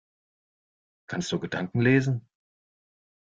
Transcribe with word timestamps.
Kannst 1.05 1.31
du 1.31 1.39
Gedanken 1.39 1.79
lesen? 1.79 2.27